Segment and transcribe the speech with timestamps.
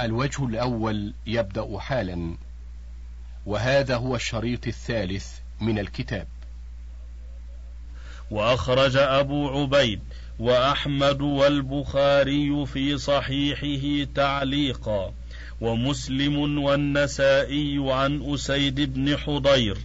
[0.00, 2.36] الوجه الأول يبدأ حالا
[3.46, 5.26] وهذا هو الشريط الثالث
[5.60, 6.26] من الكتاب.
[8.30, 10.00] وأخرج أبو عبيد
[10.38, 15.12] وأحمد والبخاري في صحيحه تعليقا
[15.60, 19.78] ومسلم والنسائي عن أسيد بن حضير.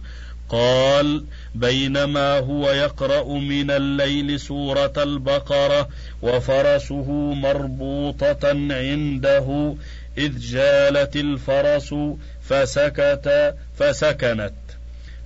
[0.48, 1.24] قال
[1.54, 5.88] بينما هو يقرأ من الليل سورة البقرة
[6.22, 9.74] وفرسه مربوطة عنده
[10.18, 11.94] إذ جالت الفرس
[12.42, 14.52] فسكت فسكنت.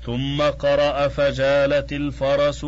[0.06, 2.66] ثم قرأ فجالت الفرس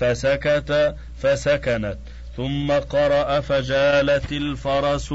[0.00, 1.98] فسكت فسكنت.
[2.36, 5.14] ثم قرأ فجالت الفرس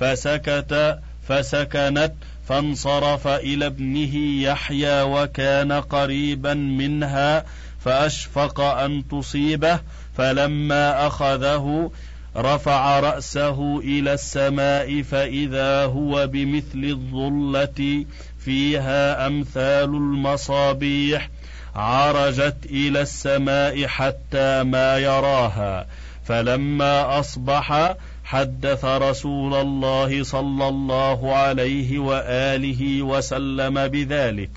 [0.00, 2.12] فسكت فسكنت.
[2.48, 7.44] فانصرف إلى ابنه يحيى وكان قريبا منها
[7.80, 9.80] فأشفق أن تصيبه
[10.16, 11.90] فلما أخذه
[12.36, 18.04] رفع رأسه إلى السماء فإذا هو بمثل الظلة
[18.38, 21.28] فيها أمثال المصابيح
[21.74, 25.86] عرجت إلى السماء حتى ما يراها
[26.24, 34.50] فلما أصبح حدث رسول الله صلى الله عليه وآله وسلم بذلك.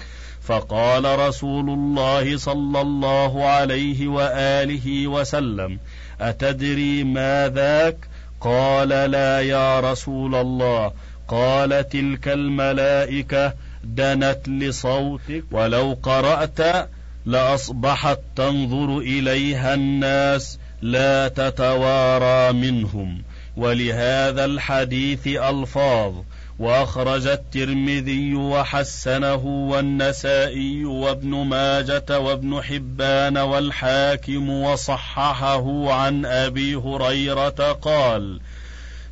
[0.49, 5.79] فقال رسول الله صلى الله عليه وآله وسلم
[6.21, 7.97] أتدري ما ذاك
[8.41, 10.91] قال لا يا رسول الله.
[11.27, 13.53] قال تلك الملائكة
[13.83, 16.89] دنت لصوتك ولو قرأت
[17.25, 23.21] لأصبحت تنظر إليها الناس لا تتوارى منهم.
[23.57, 26.13] ولهذا الحديث ألفاظ.
[26.59, 38.39] وأخرج الترمذي وحسنه والنسائي وابن ماجة وابن حبان والحاكم وصححه عن أبي هريرة قال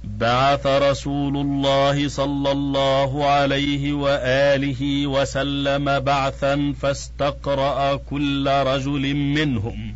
[0.04, 9.96] بعث رسول الله صلى الله عليه وآله وسلم بعثا فاستقرأ كل رجل منهم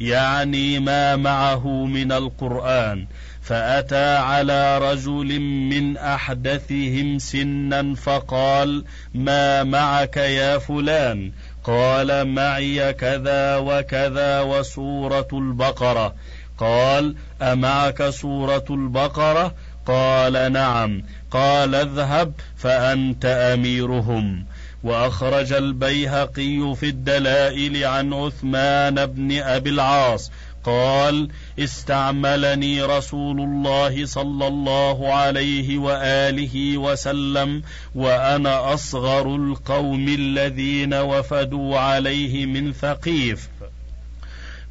[0.00, 3.06] يعني ما معه من القرآن.
[3.46, 8.84] فأتى على رجل من أحدثهم سنا فقال
[9.14, 11.32] ما معك يا فلان؟
[11.64, 16.14] قال معي كذا وكذا وسورة البقرة.
[16.58, 19.54] قال أمعك سورة البقرة؟
[19.86, 21.02] قال نعم.
[21.30, 24.46] قال اذهب فأنت أميرهم.
[24.84, 30.30] وأخرج البيهقي في الدلائل عن عثمان بن أبي العاص
[30.66, 31.28] قال
[31.58, 37.62] استعملني رسول الله صلى الله عليه وآله وسلم
[37.94, 43.48] وأنا أصغر القوم الذين وفدوا عليه من ثقيف.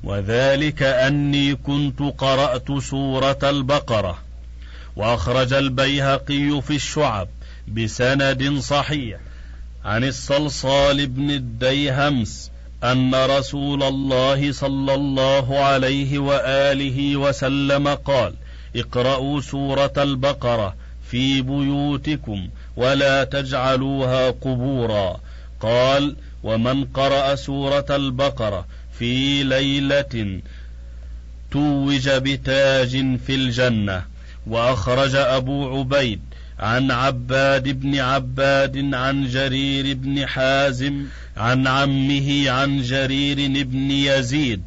[0.03, 4.17] وذلك أني كنت قرأت سورة البقرة
[4.95, 7.27] وأخرج البيهقي في الشعب
[7.67, 9.19] بسند صحيح
[9.85, 12.51] عن الصلصال بن الديهمس
[12.83, 18.33] أن رسول الله صلى الله عليه وآله وسلم قال
[18.75, 20.75] اقرأوا سورة البقرة
[21.09, 25.19] في بيوتكم ولا تجعلوها قبورا.
[25.59, 28.65] قال ومن قرأ سورة البقرة
[28.99, 30.41] في ليلة
[31.51, 34.05] توج بتاج في الجنة
[34.47, 36.21] وأخرج أبو عبيد
[36.59, 41.05] عن عباد بن عباد عن جرير بن حازم
[41.37, 44.61] عن عمه عن جرير بن يزيد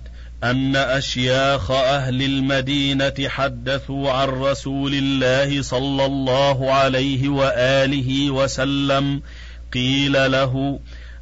[0.45, 9.23] أن أشياخ أهل المدينة حدثوا عن رسول الله صلى الله عليه وآله وسلم
[9.73, 10.81] قيل له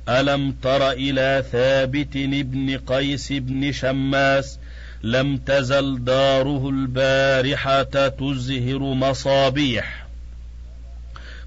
[0.08, 4.58] ألم تر إلى ثابت بن قيس بن شماس؟
[5.02, 10.05] لم تزل داره البارحة تزهر مصابيح.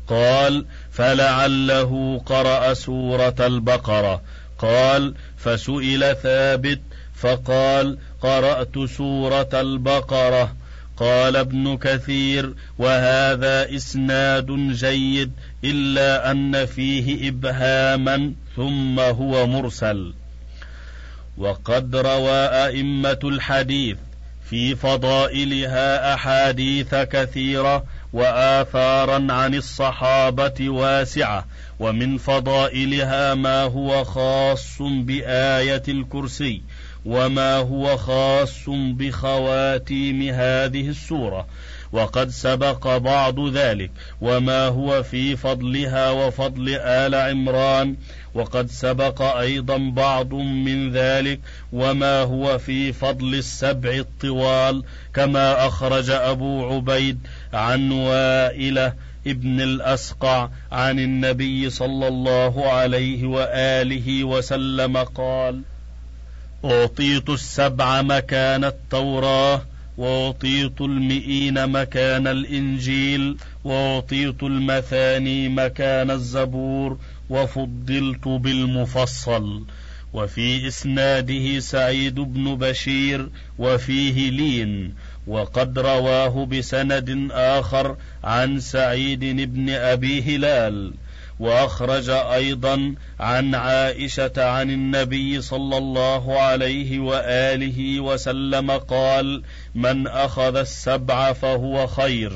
[0.09, 4.22] قال فلعله قرأ سورة البقرة.
[4.59, 6.81] قال فسئل ثابت
[7.16, 10.56] فقال قرأت سورة البقرة.
[10.98, 15.31] قال ابن كثير وهذا إسناد جيد
[15.63, 20.13] إلا أن فيه إبهاما ثم هو مرسل.
[21.38, 23.98] وقد روى أئمة الحديث
[24.50, 27.83] في فضائلها أحاديث كثيرة
[28.13, 31.45] وآثارا عن الصحابة واسعة
[31.79, 36.61] ومن فضائلها ما هو خاص بآية الكرسي
[37.06, 41.47] وما هو خاص بخواتيم هذه السورة.
[41.91, 43.91] وقد سبق بعض ذلك.
[44.21, 47.95] وما هو في فضلها وفضل آل عمران.
[48.33, 51.39] وقد سبق أيضا بعض من ذلك.
[51.74, 54.83] وما هو في فضل السبع الطوال.
[55.13, 57.19] كما أخرج أبو عبيد
[57.53, 58.94] عن وائلة
[59.27, 65.62] ابن الأسقع عن النبي صلى الله عليه وآله وسلم قال
[66.65, 69.62] أعطيت السبع مكان التوراة
[70.00, 76.98] وأعطيت المئين مكان الإنجيل وأعطيت المثاني مكان الزبور
[77.30, 79.66] وفضلت بالمفصل.
[80.13, 84.94] وفي إسناده سعيد بن بشير وفيه لين.
[85.28, 89.19] وقد رواه بسند آخر عن سعيد
[89.54, 90.94] بن أبي هلال.
[91.39, 99.44] وأخرج أيضا عن عائشة عن النبي صلى الله عليه وآله وسلم قال
[99.75, 102.33] من أخذ السبع فهو خير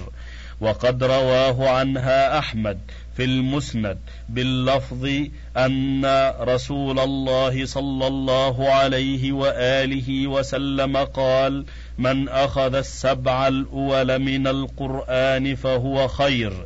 [0.62, 2.80] وقد رواه عنها أحمد
[3.18, 3.98] في المسند
[4.30, 5.10] باللفظ
[5.58, 6.06] أن
[6.40, 11.66] رسول الله صلى الله عليه وآله وسلم قال
[11.98, 16.66] من أخذ السبع الأول من القرآن فهو خير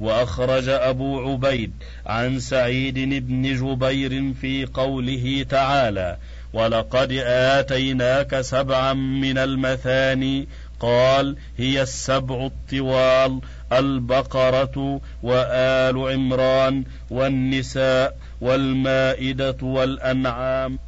[0.00, 1.72] وأخرج أبو عبيد
[2.06, 6.16] عن سعيد بن جبير في قوله تعالى
[6.52, 10.48] ولقد آتيناك سبعا من المثاني
[10.80, 13.40] قال هي السبع الطوال
[13.72, 20.78] البقرة وآل عمران والنساء والمائدة والأنعام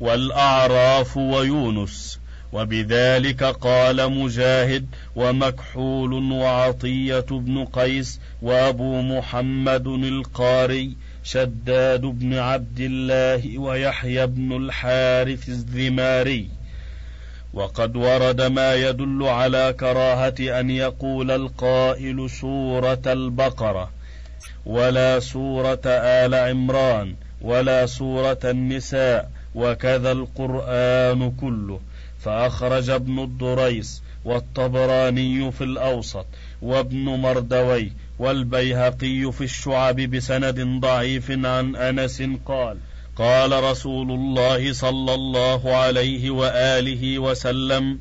[0.00, 2.17] والأعراف ويونس
[2.52, 4.86] وبذلك قال مجاهد
[5.16, 16.48] ومكحول وعطية بن قيس وأبو محمد القاري شداد بن عبد الله ويحيى بن الحارث الذماري
[17.54, 23.90] وقد ورد ما يدل على كراهة أن يقول القائل سورة البقرة
[24.66, 31.80] ولا سورة آل عمران ولا سورة النساء وكذا القرآن كله.
[32.20, 36.26] فأخرج ابن الدريس والطبراني في الأوسط
[36.62, 42.76] وابن مردوي والبيهقي في الشعب بسند ضعيف عن أنس قال
[43.16, 47.98] قال رسول الله صلى الله عليه وآله وسلم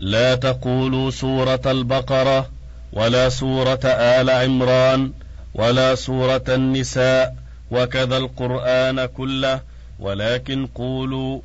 [0.00, 2.50] لا تقولوا سورة البقرة
[2.92, 5.12] ولا سورة آل عمران
[5.54, 7.36] ولا سورة النساء
[7.70, 9.60] وكذا القرآن كله
[9.98, 11.40] ولكن قولوا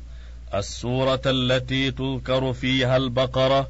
[0.54, 3.68] السورة التي تذكر فيها البقرة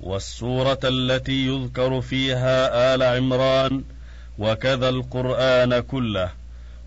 [0.00, 3.84] والسورة التي يذكر فيها آل عمران
[4.38, 6.30] وكذا القرآن كله.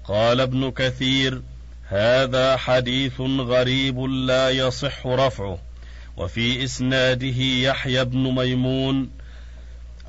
[0.03, 1.41] قال ابن كثير
[1.87, 5.57] هذا حديث غريب لا يصح رفعه.
[6.17, 9.09] وفي إسناده يحيى بن ميمون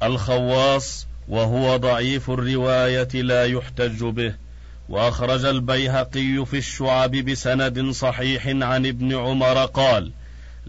[0.02, 4.41] الخواص وهو ضعيف الرواية لا يحتج به.
[4.88, 10.10] وأخرج البيهقي في الشعب بسند صحيح عن ابن عمر قال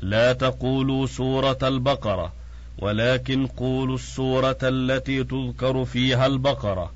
[0.02, 2.34] لا تقولوا سورة البقرة
[2.80, 6.92] ولكن قولوا السورة التي تذكر فيها البقرة.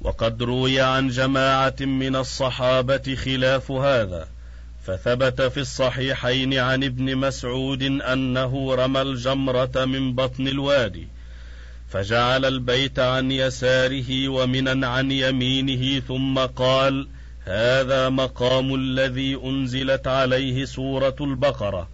[0.00, 4.28] وقد روي عن جماعة من الصحابة خلاف هذا
[4.86, 11.08] فثبت في الصحيحين عن ابن مسعود أنه رمى الجمرة من بطن الوادي
[11.94, 17.08] فجعل البيت عن يساره ومنا عن يمينه ثم قال
[17.44, 21.88] هذا مقام الذي أنزلت عليه سورة البقرة.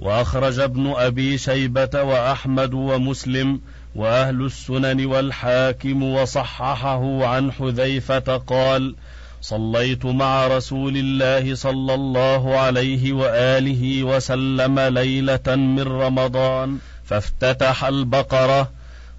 [0.00, 3.60] وأخرج ابن أبي شيبة وأحمد ومسلم
[3.94, 8.94] وأهل السنن والحاكم وصححه عن حذيفة قال
[9.40, 18.75] صليت مع رسول الله صلى الله عليه وآله وسلم ليلة من رمضان فافتتح البقرة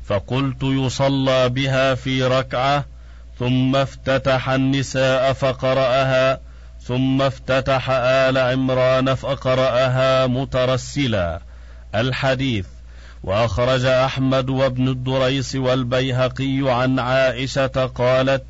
[0.07, 2.85] فقلت يصلى بها في ركعة
[3.39, 6.39] ثم افتتح النساء فقرأها
[6.81, 11.41] ثم افتتح آل عمران فقرأها مترسلا.
[11.95, 12.65] الحديث
[13.23, 18.43] وأخرج أحمد وابن الدريس والبيهقي عن عائشة قالت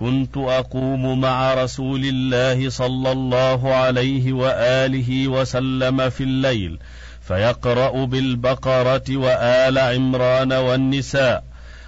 [0.00, 6.78] كنت أقوم مع رسول الله صلى الله عليه وآله وسلم في الليل
[7.28, 11.44] فيقرأ بالبقرة وآل عمران والنساء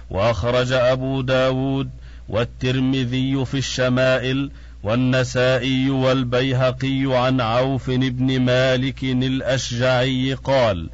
[0.09, 1.89] وأخرج أبو داود
[2.29, 4.51] والترمذي في الشمائل
[4.83, 10.89] والنسائي والبيهقي عن عوف بن مالك الأشجعي قال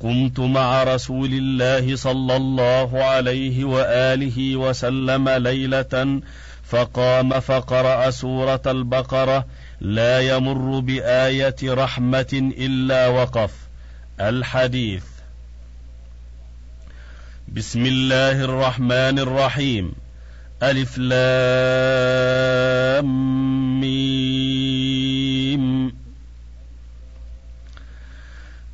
[0.00, 6.20] قمت مع رسول الله صلى الله عليه وآله وسلم ليلة
[6.64, 9.46] فقام فقرأ سورة البقرة
[9.80, 13.67] لا يمر بآية رحمة إلا وقف
[14.20, 15.04] الحديث.
[17.48, 19.92] بسم الله الرحمن الرحيم.
[20.62, 22.20] ألف لام
[23.80, 24.28] ميم.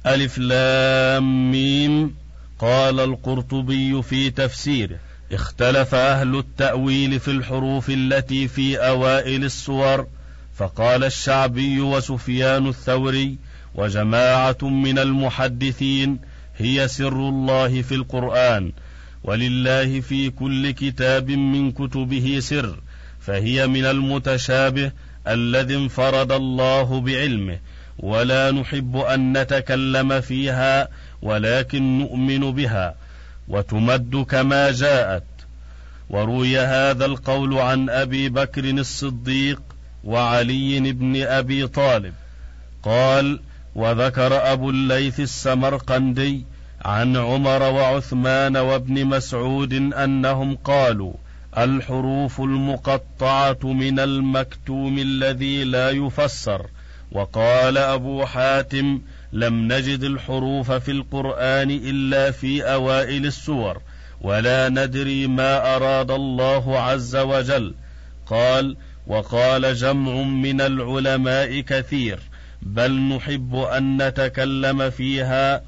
[0.06, 2.14] ألف لام ميم.
[2.58, 4.98] قال القرطبي في تفسيره
[5.32, 10.06] اختلف أهل التأويل في الحروف التي في أوائل السور.
[10.56, 13.36] فقال الشعبي وسفيان الثوري
[13.74, 16.18] وجماعة من المحدثين
[16.56, 18.72] هي سر الله في القرآن
[19.24, 22.78] ولله في كل كتاب من كتبه سر
[23.20, 24.92] فهي من المتشابه
[25.28, 27.58] الذي انفرد الله بعلمه
[27.98, 30.88] ولا نحب أن نتكلم فيها
[31.22, 32.94] ولكن نؤمن بها
[33.48, 35.24] وتمد كما جاءت.
[36.10, 39.62] وروي هذا القول عن أبي بكر الصديق
[40.04, 42.14] وعلي بن أبي طالب
[42.82, 43.40] قال
[43.74, 46.44] وذكر أبو الليث السمرقندي
[46.84, 51.12] عن عمر وعثمان وابن مسعود أنهم قالوا
[51.58, 56.66] الحروف المقطعة من المكتوم الذي لا يفسر.
[57.12, 59.00] وقال أبو حاتم
[59.32, 63.82] لم نجد الحروف في القرآن إلا في أوائل السور
[64.20, 67.74] ولا ندري ما أراد الله عز وجل.
[68.26, 68.76] قال
[69.06, 72.18] وقال جمع من العلماء كثير
[72.64, 75.62] بل نحب أن نتكلم فيها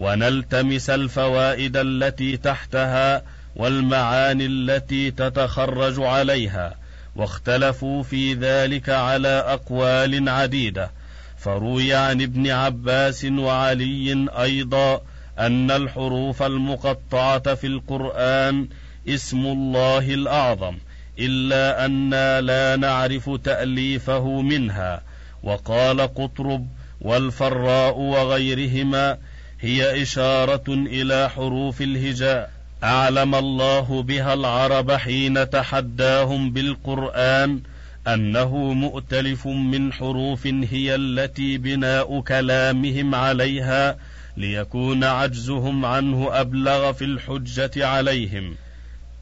[0.00, 3.22] ونلتمس الفوائد التي تحتها
[3.56, 6.74] والمعاني التي تتخرج عليها
[7.16, 10.90] واختلفوا في ذلك على أقوال عديدة.
[11.38, 15.00] فروي عن ابن عباس وعلي أيضا
[15.38, 18.68] أن الحروف المقطعة في القرآن
[19.08, 20.78] اسم الله الأعظم
[21.18, 25.02] إلا أنا لا نعرف تأليفه منها.
[25.46, 26.66] وقال قطرب
[27.00, 29.18] والفراء وغيرهما
[29.60, 32.50] هي إشارة إلى حروف الهجاء.
[32.84, 37.60] أعلم الله بها العرب حين تحداهم بالقرآن
[38.08, 43.96] أنه مؤتلف من حروف هي التي بناء كلامهم عليها
[44.36, 48.54] ليكون عجزهم عنه أبلغ في الحجة عليهم.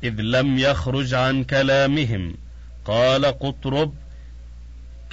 [0.04, 2.36] إذ لم يخرج عن كلامهم.
[2.84, 3.92] قال قطرب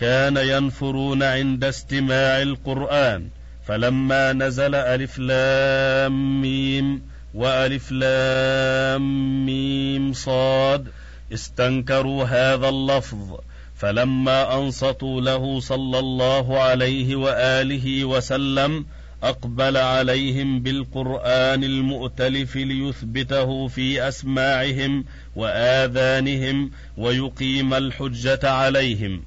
[0.01, 3.27] كان ينفرون عند استماع القرآن
[3.67, 7.01] فلما نزل ألف لام ميم
[7.33, 10.87] وألف لام ميم صاد
[11.33, 13.39] استنكروا هذا اللفظ
[13.75, 18.85] فلما أنصتوا له صلى الله عليه وآله وسلم
[19.23, 25.05] أقبل عليهم بالقرآن المؤتلف ليثبته في أسماعهم
[25.35, 29.23] وآذانهم ويقيم الحجة عليهم.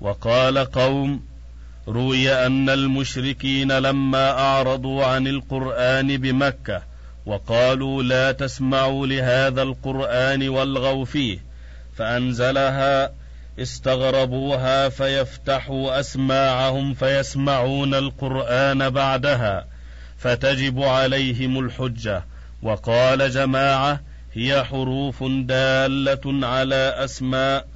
[0.00, 1.22] وقال قوم
[1.88, 6.82] روي أن المشركين لما أعرضوا عن القرآن بمكة
[7.26, 11.38] وقالوا لا تسمعوا لهذا القرآن والغوا فيه
[11.96, 13.10] فأنزلها
[13.58, 19.66] استغربوها فيفتحوا أسماعهم فيسمعون القرآن بعدها
[20.18, 22.24] فتجب عليهم الحجة.
[22.62, 24.00] وقال جماعة
[24.34, 27.66] هي حروف دالة على أسماء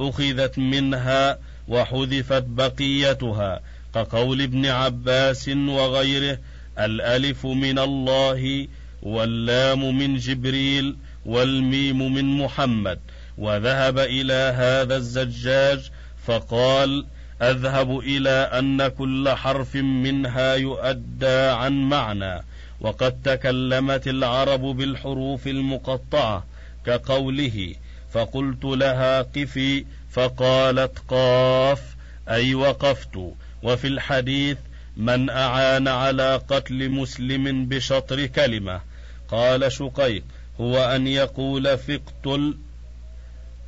[0.00, 1.38] أخذت منها
[1.72, 3.60] وحذفت بقيتها
[3.94, 6.38] كقول ابن عباس وغيره
[6.78, 8.68] الألف من الله
[9.02, 12.98] واللام من جبريل والميم من محمد.
[13.38, 15.90] وذهب إلى هذا الزجاج
[16.26, 17.06] فقال
[17.42, 22.44] أذهب إلى أن كل حرف منها يؤدى عن معنى.
[22.80, 26.44] وقد تكلمت العرب بالحروف المقطعة
[26.86, 27.74] كقوله
[28.12, 31.82] فقلت لها قفي فقالت قاف
[32.28, 33.34] أي وقفت.
[33.62, 34.58] وفي الحديث
[34.96, 38.80] من أعان على قتل مسلم بشطر كلمة.
[39.28, 40.24] قال شقيق
[40.60, 42.56] هو أن يقول فقتل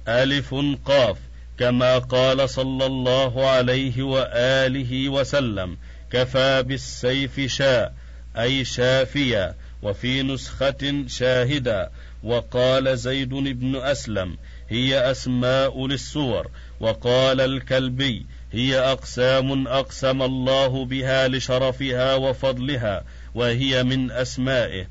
[0.09, 1.17] ألف قاف
[1.59, 5.77] كما قال صلى الله عليه وآله وسلم
[6.13, 7.95] كفى بالسيف شاء
[8.39, 11.91] أي شافيا وفي نسخة شاهدا.
[12.25, 14.37] وقال زيد بن أسلم
[14.69, 23.05] هي أسماء للسور وقال الكلبي هي أقسام أقسم الله بها لشرفها وفضلها
[23.35, 24.87] وهي من أسمائه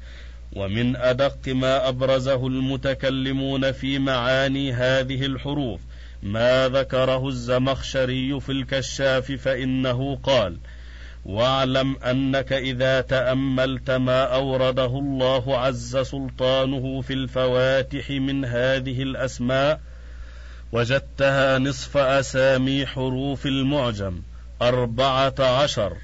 [0.55, 5.81] ومن أدق ما أبرزه المتكلمون في معاني هذه الحروف
[6.23, 10.57] ما ذكره الزمخشري في الكشاف فإنه قال
[11.25, 19.79] واعلم أنك إذا تأملت ما أورده الله عز سلطانه في الفواتح من هذه الأسماء
[20.71, 24.21] وجدتها نصف أسامي حروف المعجم
[24.61, 25.97] أربعة عشر.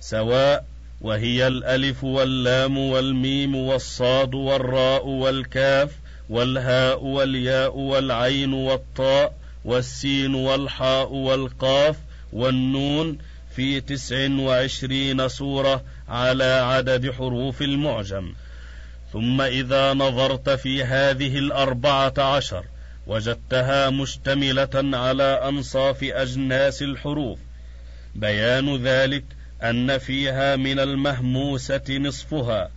[0.00, 0.64] سواء
[1.00, 5.90] وهي الألف واللام والميم والصاد والراء والكاف
[6.30, 11.96] والهاء والياء والعين والطاء والسين والحاء والقاف
[12.32, 13.18] والنون
[13.56, 18.34] في تسع وعشرين سورة على عدد حروف المعجم.
[19.12, 22.64] ثم إذا نظرت في هذه الأربعة عشر
[23.06, 27.38] وجدتها مشتملة على أنصاف أجناس الحروف.
[28.14, 29.24] بيان ذلك
[29.62, 32.70] أن فيها من المهموسة نصفها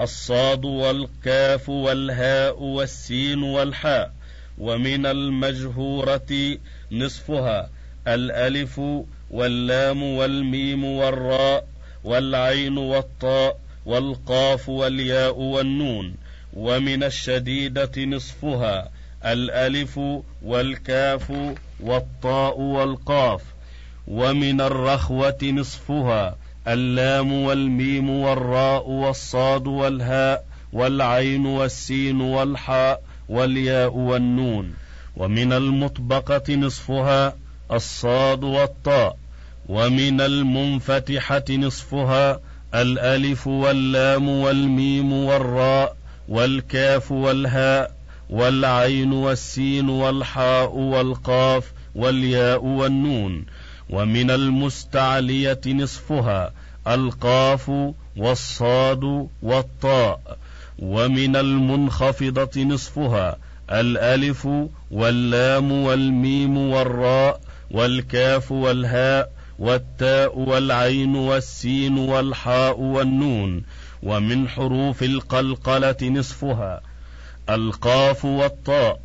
[0.00, 4.12] الصاد والكاف والهاء والسين والحاء
[4.58, 6.58] ومن المجهورة
[6.92, 7.70] نصفها
[8.08, 8.80] الألف
[9.30, 11.66] واللام والميم والراء
[12.04, 16.14] والعين والطاء والقاف والياء والنون
[16.54, 18.90] ومن الشديدة نصفها
[19.24, 20.00] الألف
[20.42, 21.32] والكاف
[21.80, 23.42] والطاء والقاف
[24.08, 26.36] ومن الرخوة نصفها
[26.68, 34.74] اللام والميم والراء والصاد والهاء والعين والسين والحاء والياء والنون
[35.16, 37.34] ومن المطبقة نصفها
[37.72, 39.16] الصاد والطاء
[39.68, 42.40] ومن المنفتحة نصفها
[42.74, 45.96] الألف واللام والميم والراء
[46.28, 47.94] والكاف والهاء
[48.30, 53.46] والعين والسين والحاء والقاف والياء والنون
[53.90, 56.52] ومن المستعلية نصفها
[56.88, 57.70] القاف
[58.16, 60.38] والصاد والطاء
[60.78, 63.36] ومن المنخفضة نصفها
[63.70, 64.48] الألف
[64.90, 73.62] واللام والميم والراء والكاف والهاء والتاء والعين والسين والحاء والنون
[74.02, 76.80] ومن حروف القلقلة نصفها.
[77.50, 79.00] القاف والطاء.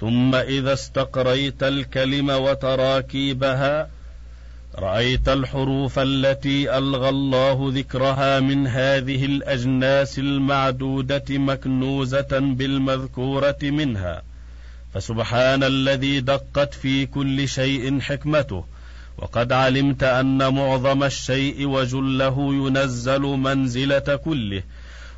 [0.00, 3.88] ثم إذا استقريت الكلم وتراكيبها
[4.78, 14.22] رأيت الحروف التي ألغى الله ذكرها من هذه الأجناس المعدودة مكنوزة بالمذكورة منها.
[14.96, 18.64] فسبحان الذي دقت في كل شيء حكمته
[19.18, 24.62] وقد علمت أن معظم الشيء وجله ينزل منزلة كله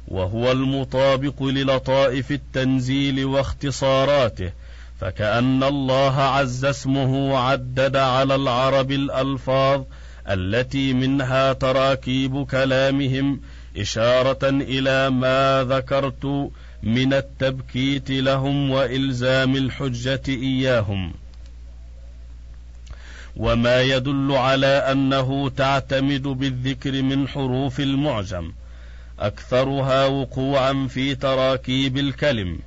[0.09, 4.53] وهو المطابق للطائف التنزيل واختصاراته
[5.01, 9.83] فكأن الله عز اسمه عدد على العرب الألفاظ
[10.29, 13.41] التي منها تراكيب كلامهم
[13.77, 16.51] إشارة إلى ما ذكرت
[16.83, 21.13] من التبكيت لهم وإلزام الحجة إياهم.
[23.37, 28.53] وما يدل على أنه تعتمد بالذكر من حروف المعجم
[29.19, 32.59] أكثرها وقوعا في تراكيب الكلم.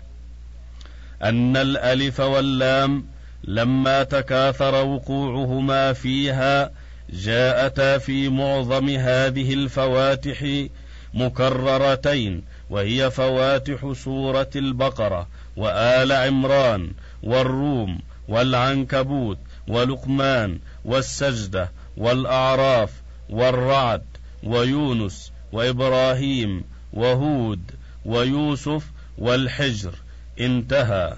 [1.24, 3.06] أن الألف واللام
[3.44, 6.72] لما تكاثر وقوعهما فيها
[7.10, 10.68] جاءتا في معظم هذه الفواتح
[11.14, 16.92] مكررتين وهي فواتح سورة البقرة وآل عمران
[17.24, 22.92] والروم والعنكبوت ولقمان والسجدة والأعراف
[23.30, 24.04] والرعد
[24.44, 27.62] ويونس وإبراهيم وهود
[28.06, 28.84] ويوسف
[29.18, 29.94] والحجر.
[30.40, 31.14] انتهى.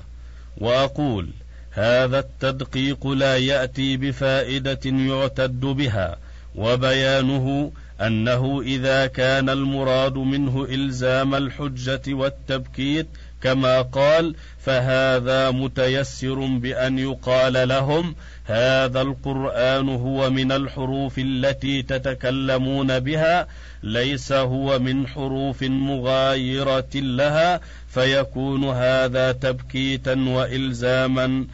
[0.57, 1.29] وأقول
[1.71, 6.17] هذا التدقيق لا يأتي بفائدة يعتد بها
[6.55, 13.07] وبيانه أنه إذا كان المراد منه إلزام الحجة والتبكيت
[13.41, 23.47] كما قال فهذا متيسر بأن يقال لهم هذا القرآن هو من الحروف التي تتكلمون بها
[23.83, 31.45] ليس هو من حروف مغايرة لها فيكون هذا تبكيتا وإلزاما.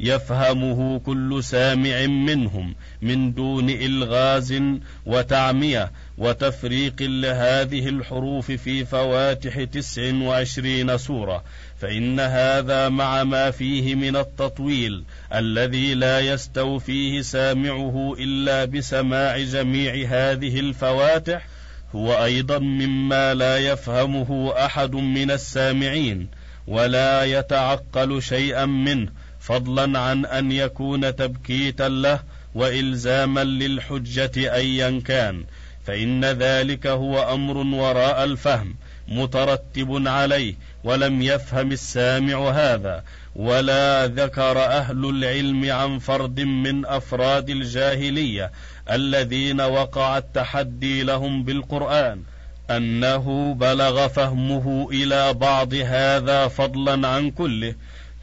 [0.00, 4.62] يفهمه كل سامع منهم من دون إلغاز
[5.06, 11.44] وتعمية وتفريق لهذه الحروف في فواتح تسع وعشرين سورة
[11.80, 15.04] فإن هذا مع ما فيه من التطويل
[15.34, 21.46] الذي لا يستوفيه سامعه إلا بسماع جميع هذه الفواتح
[21.94, 26.28] هو أيضا مما لا يفهمه أحد من السامعين
[26.66, 29.08] ولا يتعقل شيئا منه
[29.46, 32.20] فضلا عن أن يكون تبكيتا له
[32.54, 35.44] والزاما للحجة ايا كان
[35.84, 38.76] فإن ذلك هو أمر وراء الفهم
[39.08, 40.54] مترتب عليه
[40.84, 43.04] ولم يفهم السامع هذا
[43.36, 48.52] ولا ذكر أهل العلم عن فرد من أفراد الجاهلية
[48.90, 52.22] الذين وقع التحدي لهم بالقرآن
[52.70, 57.74] أنه بلغ فهمه إلى بعض هذا فضلا عن كله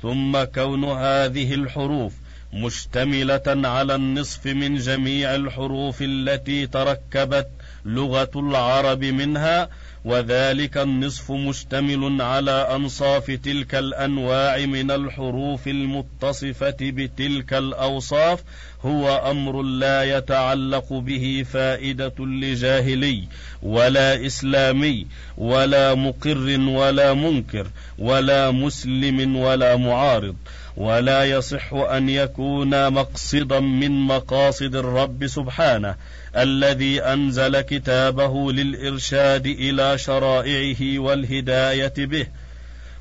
[0.04, 2.14] ثم كون هذه الحروف
[2.54, 7.48] مشتملة على النصف من جميع الحروف التي تركبت
[7.86, 9.70] لغة العرب منها
[10.06, 18.44] وذلك النصف مشتمل على أنصاف تلك الأنواع من الحروف المتصفة بتلك الأوصاف
[18.82, 23.24] هو أمر لا يتعلق به فائدة لجاهلي
[23.62, 27.68] ولا إسلامي ولا مقر ولا منكر
[28.00, 30.36] ولا مسلم ولا معارض.
[30.78, 35.96] ولا يصح أن يكون مقصدا من مقاصد الرب سبحانه
[36.38, 42.28] الذي أنزل كتابه للإرشاد إلى شرائعه والهداية به.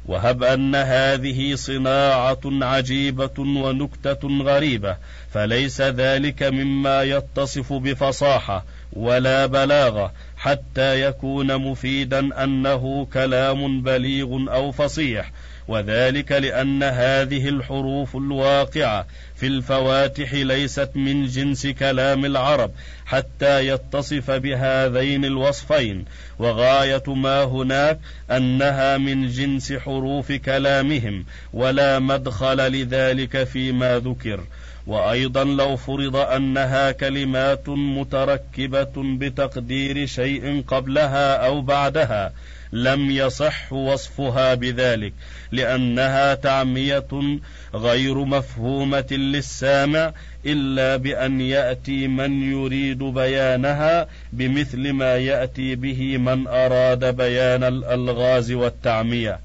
[0.07, 4.97] وهب أن هذه صناعة عجيبة ونكتة غريبة
[5.31, 15.31] فليس ذلك مما يتصف بفصاحة ولا بلاغة حتى يكون مفيدا أنه كلام بليغ أو فصيح.
[15.69, 22.71] وذلك لأن هذه الحروف الواقعة في الفواتح ليست من جنس كلام العرب
[23.07, 26.05] حتى يتصف بهذين الوصفين
[26.39, 27.99] وغاية ما هناك
[28.31, 34.41] أنها من جنس حروف كلامهم ولا مدخل لذلك فيما ذكر.
[34.87, 42.33] وأيضا لو فرض أنها كلمات متركبة بتقدير شيء قبلها أو بعدها
[42.73, 45.13] لم يصح وصفها بذلك
[45.53, 47.39] لأنها تعمية
[47.75, 50.13] غير مفهومة للسامع
[50.47, 59.41] إلا بأن يأتي من يريد بيانها بمثل ما يأتي به من أراد بيان الألغاز والتعمية.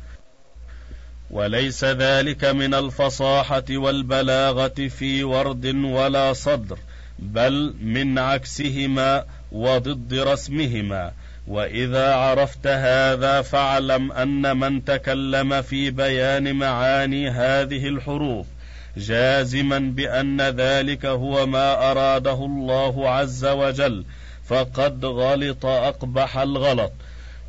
[1.31, 6.77] وليس ذلك من الفصاحة والبلاغة في ورد ولا صدر
[7.19, 11.11] بل من عكسهما وضد رسمهما.
[11.47, 18.45] وإذا عرفت هذا فاعلم أن من تكلم في بيان معاني هذه الحروف
[18.97, 24.05] جازما بأن ذلك هو ما أراده الله عز وجل
[24.45, 26.91] فقد غلط أقبح الغلط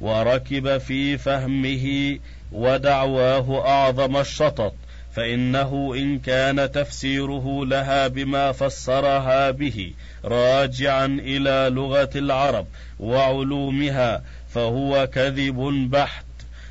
[0.00, 2.18] وركب في فهمه
[2.52, 4.74] ودعواه أعظم الشطط.
[5.18, 9.92] فإنه إن كان تفسيره لها بما فسرها به
[10.24, 12.66] راجعا إلى لغة العرب
[13.00, 15.56] وعلومها فهو كذب
[15.90, 16.24] بحت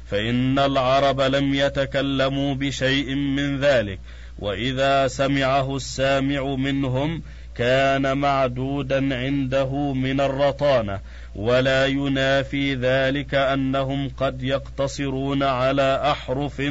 [0.06, 4.00] فإن العرب لم يتكلموا بشيء من ذلك
[4.40, 7.22] وإذا سمعه السامع منهم
[7.56, 11.00] كان معدودا عنده من الرطانة
[11.38, 16.62] ولا ينافي ذلك أنهم قد يقتصرون على أحرف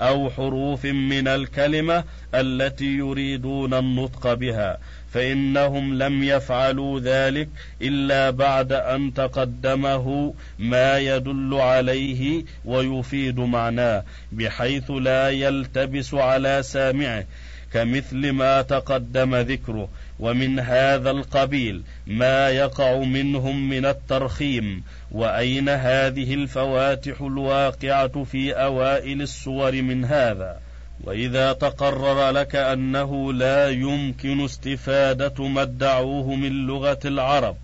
[0.00, 2.04] أو حروف من الكلمة
[2.34, 4.78] التي يريدون النطق بها
[5.12, 7.48] فإنهم لم يفعلوا ذلك
[7.82, 17.24] إلا بعد أن تقدمه ما يدل عليه ويفيد معناه بحيث لا يلتبس على سامعه
[17.72, 19.88] كمثل ما تقدم ذكره.
[20.20, 29.82] ومن هذا القبيل ما يقع منهم من الترخيم وأين هذه الفواتح الواقعة في أوائل السور
[29.82, 30.58] من هذا؟
[31.04, 37.56] وإذا تقرر لك أنه لا يمكن استفادة ما ادعوه من لغة العرب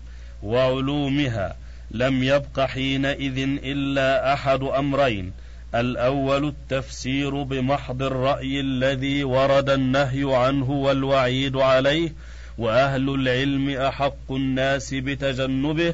[0.43, 1.55] وعلومها
[1.91, 5.33] لم يبق حينئذ إلا أحد أمرين.
[5.75, 12.13] الأول التفسير بمحض الرأي الذي ورد النهي عنه والوعيد عليه
[12.57, 15.93] وأهل العلم أحق الناس بتجنبه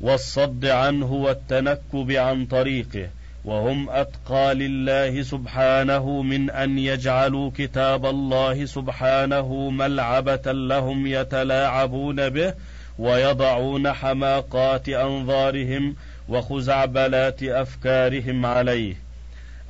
[0.00, 3.08] والصد عنه والتنكب عن طريقه
[3.44, 12.54] وهم أتقى لله سبحانه من أن يجعلوا كتاب الله سبحانه ملعبة لهم يتلاعبون به
[12.98, 15.96] ويضعون حماقات أنظارهم
[16.28, 18.94] وخزعبلات أفكارهم عليه.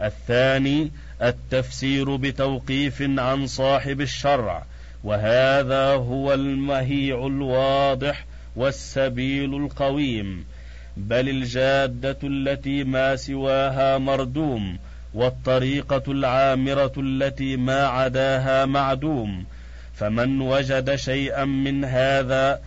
[0.02, 0.90] الثاني
[1.22, 4.64] التفسير بتوقيف عن صاحب الشرع
[5.08, 8.24] وهذا هو المهيع الواضح
[8.56, 10.44] والسبيل القويم
[10.96, 14.78] بل الجادة التي ما سواها مردوم
[15.14, 19.44] والطريقة العامرة التي ما عداها معدوم.
[19.94, 22.60] فمن وجد شيئا من هذا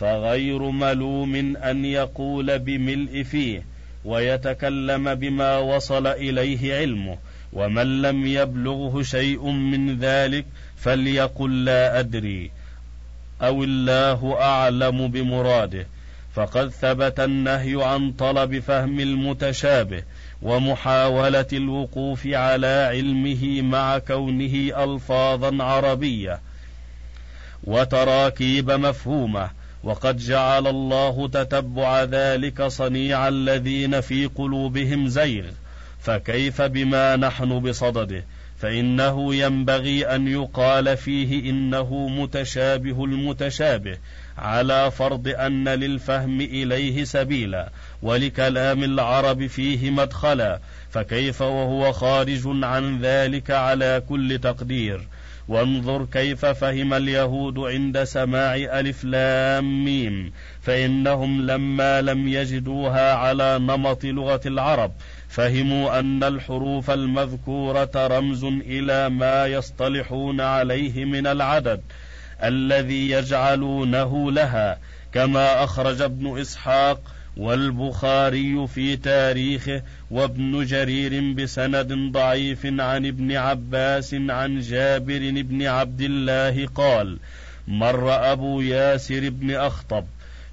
[0.00, 3.62] فغير ملوم أن يقول بملء فيه.
[4.04, 7.18] ويتكلم بما وصل إليه علمه
[7.52, 12.50] ومن لم يبلغه شيء من ذلك فليقل لا أدري
[13.42, 15.86] أو الله أعلم بمراده.
[16.34, 20.02] فقد ثبت النهي عن طلب فهم المتشابه
[20.42, 26.40] ومحاولة الوقوف على علمه مع كونه الفاظا عربية
[27.64, 29.50] وتراكيب مفهومة
[29.84, 35.44] وقد جعل الله تتبع ذلك صنيع الذين في قلوبهم زيغ.
[36.00, 38.24] فكيف بما نحن بصدده؟
[38.58, 43.98] فإنه ينبغي أن يقال فيه إنه متشابه المتشابه
[44.38, 47.70] على فرض أن للفهم إليه سبيلا
[48.02, 50.60] ولكلام العرب فيه مدخلا.
[50.90, 55.08] فكيف وهو خارج عن ذلك على كل تقدير؟
[55.48, 60.32] وانظر كيف فهم اليهود عند سماع ألف لام ميم
[60.62, 64.92] فإنهم لما لم يجدوها على نمط لغة العرب
[65.28, 71.80] فهموا أن الحروف المذكورة رمز إلى ما يصطلحون عليه من العدد
[72.42, 74.78] الذي يجعلونه لها
[75.12, 77.00] كما أخرج ابن إسحاق
[77.36, 86.66] والبخاري في تاريخه وابن جرير بسند ضعيف عن ابن عباس عن جابر بن عبد الله
[86.66, 87.18] قال
[87.68, 90.04] مر أبو ياسر بن أخطب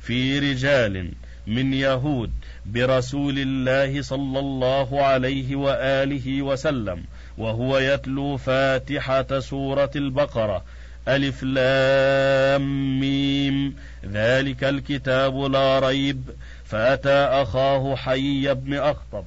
[0.02, 1.12] في رجال
[1.48, 2.32] من يهود
[2.66, 7.04] برسول الله صلى الله عليه وآله وسلم
[7.38, 10.64] وهو يتلو فاتحة سورة البقرة
[11.08, 13.76] ألف لام ميم
[14.12, 16.22] ذلك الكتاب لا ريب
[16.66, 19.24] فأتى أخاه حي بن أخطب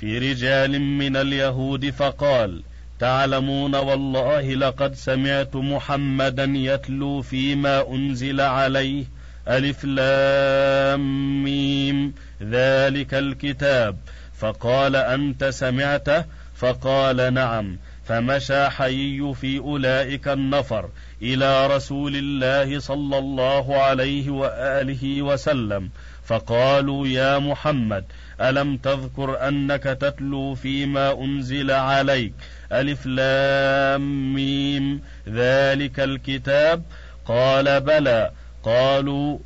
[0.00, 2.62] في رجال من اليهود فقال
[2.98, 9.04] تعلمون والله لقد سمعت محمدا يتلو فيما أنزل عليه
[9.48, 13.96] ألف لام ميم ذلك الكتاب.
[14.38, 16.24] فقال أنت سمعته?
[16.54, 17.76] فقال نعم.
[18.04, 20.88] فمشى حيي في أولئك النفر
[21.22, 25.90] إلى رسول الله صلى الله عليه وآله وسلم
[26.24, 28.04] فقالوا يا محمد
[28.40, 32.34] ألم تذكر أنك تتلو فيما أنزل عليك؟
[32.72, 35.02] ألف لام ميم.
[35.28, 36.82] ذلك الكتاب؟
[37.26, 38.30] قال بلى.
[38.62, 39.38] قالوا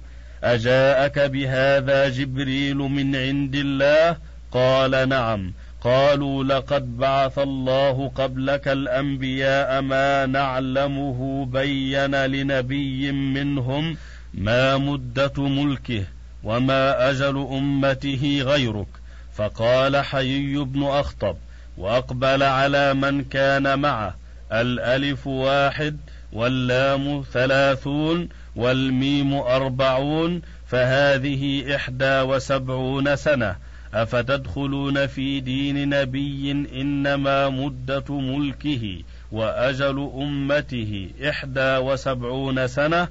[0.45, 4.17] أجاءك بهذا جبريل من عند الله؟
[4.53, 5.53] قال نعم.
[5.81, 13.97] قالوا لقد بعث الله قبلك الأنبياء ما نعلمه بين لنبي منهم
[14.35, 16.05] ما مدة ملكه.
[16.47, 18.87] وما أجل امته غيرك
[19.35, 21.37] فقال حيي بن اخطب
[21.79, 24.17] واقبل على من كان معه
[24.53, 25.97] الالف واحد
[26.33, 33.57] واللام ثلاثون والميم اربعون فهذه احدى وسبعون سنه
[33.95, 43.09] افتدخلون في دين نبي انما مده ملكه واجل امته احدى وسبعون سنه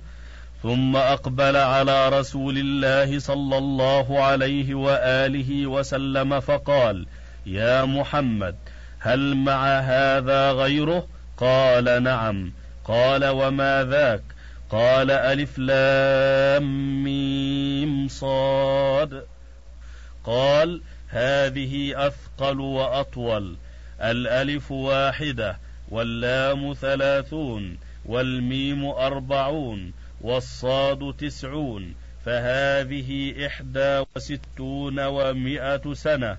[0.65, 7.05] ثم أقبل على رسول الله صلى الله عليه وآله وسلم فقال
[7.45, 8.55] يا محمد
[8.99, 12.51] هل مع هذا غيره؟ قال نعم.
[12.85, 14.21] قال وما ذاك؟
[14.69, 19.23] قال ألف لام ميم صاد.
[20.23, 23.55] قال هذه أثقل وأطول
[24.01, 25.57] الألف واحدة
[25.89, 36.37] واللام ثلاثون والميم أربعون والصاد تسعون فهذه إحدى وستون ومائة سنة.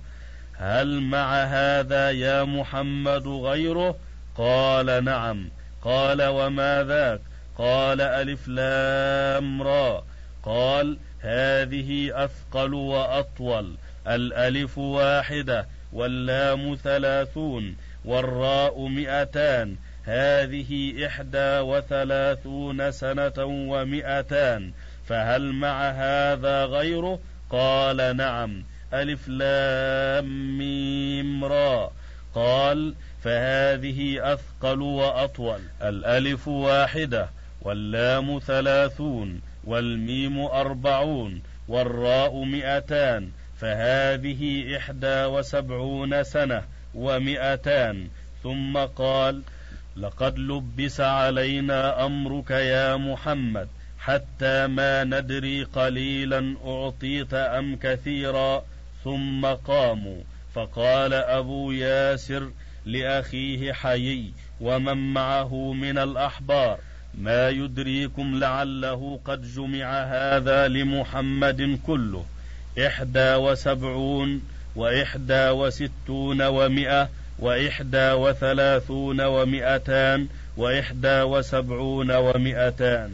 [0.55, 3.97] هل مع هذا يا محمد غيره؟
[4.37, 5.49] قال نعم.
[5.83, 7.21] قال وما ذاك؟
[7.59, 10.05] قال ألف لام را.
[10.43, 13.75] قال هذه أثقل وأطول
[14.07, 24.73] الألف واحدة واللام ثلاثون والراء مئتان هذه إحدى وثلاثون سنة ومئتان
[25.07, 28.65] فهل مع هذا غيره؟ قال نعم.
[28.95, 31.91] ألف لام ميم را.
[32.35, 35.61] قال فهذه أثقل وأطول.
[35.83, 37.29] الألف واحدة
[37.63, 46.63] واللام ثلاثون والميم أربعون والراء مئتان فهذه إحدى وسبعون سنة
[46.95, 48.09] ومئتان.
[48.43, 49.43] ثم قال
[49.97, 58.65] لقد لبس علينا أمرك يا محمد حتى ما ندري قليلا أعطيت أم كثيرا.
[59.05, 60.23] ثم قاموا.
[60.55, 62.51] فقال أبو ياسر
[62.87, 66.79] لأخيه حيي ومن معه من الأحبار
[67.15, 72.25] ما يدريكم لعله قد جمع هذا لمحمد كله.
[72.87, 74.43] إحدى وسبعون
[74.77, 83.11] وإحدى وستون ومائة وإحدى وثلاثون ومائتان وإحدى وسبعون ومائتان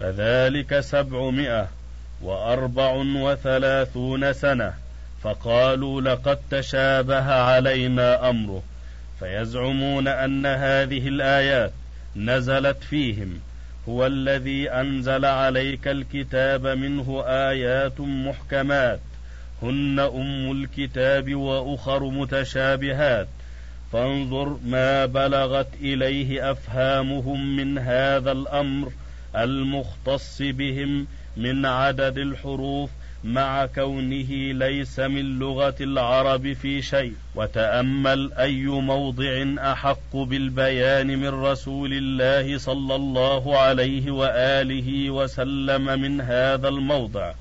[0.00, 1.68] فذلك سبعمائة
[2.22, 4.72] وأربع وثلاثون سنة
[5.22, 8.62] فقالوا لقد تشابه علينا أمره
[9.20, 11.72] فيزعمون أن هذه الآيات
[12.16, 13.40] نزلت فيهم
[13.88, 19.00] هو الذي أنزل عليك الكتاب منه آيات محكمات
[19.62, 23.28] هن أم الكتاب وأخر متشابهات
[23.92, 28.92] فانظر ما بلغت إليه أفهامهم من هذا الأمر
[29.36, 32.90] المختص بهم من عدد الحروف
[33.24, 37.12] مع كونه ليس من لغة العرب في شيء.
[37.34, 46.68] وتأمل أي موضع أحق بالبيان من رسول الله صلى الله عليه وآله وسلم من هذا
[46.68, 47.32] الموضع.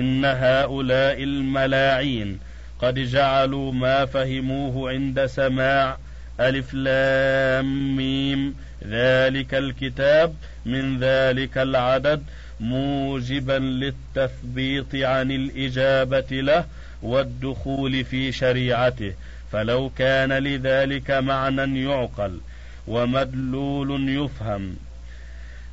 [0.00, 2.38] إن هؤلاء الملاعين
[2.82, 5.96] قد جعلوا ما فهموه عند سماع
[6.40, 8.54] ألف لام ميم.
[8.86, 10.34] ذلك الكتاب
[10.66, 12.22] من ذلك العدد
[12.60, 16.64] موجبا للتثبيط عن الإجابة له
[17.02, 19.12] والدخول في شريعته.
[19.52, 22.40] فلو كان لذلك معنى يعقل
[22.88, 24.76] ومدلول يفهم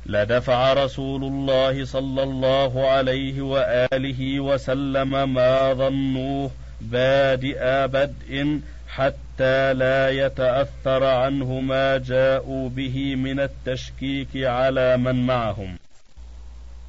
[0.06, 11.04] لدفع رسول الله صلى الله عليه وآله وسلم ما ظنوه بادئ بدء حتى لا يتأثر
[11.04, 15.76] عنه ما جاءوا به من التشكيك على من معهم.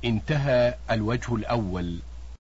[0.05, 1.99] انتهى الوجه الأول.